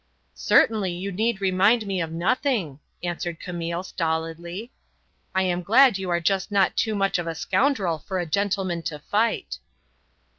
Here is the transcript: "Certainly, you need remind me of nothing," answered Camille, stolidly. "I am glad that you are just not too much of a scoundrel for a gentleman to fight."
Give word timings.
"Certainly, 0.33 0.93
you 0.93 1.11
need 1.11 1.39
remind 1.41 1.85
me 1.85 2.01
of 2.01 2.11
nothing," 2.11 2.79
answered 3.03 3.39
Camille, 3.39 3.83
stolidly. 3.83 4.71
"I 5.35 5.43
am 5.43 5.61
glad 5.61 5.93
that 5.93 5.97
you 5.99 6.09
are 6.09 6.19
just 6.19 6.51
not 6.51 6.75
too 6.75 6.95
much 6.95 7.19
of 7.19 7.27
a 7.27 7.35
scoundrel 7.35 7.99
for 7.99 8.17
a 8.17 8.25
gentleman 8.25 8.81
to 8.81 8.97
fight." 8.97 9.59